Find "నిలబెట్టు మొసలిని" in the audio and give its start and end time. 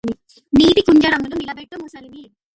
1.35-2.23